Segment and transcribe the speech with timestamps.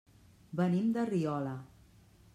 [0.61, 1.55] Venim de Riola.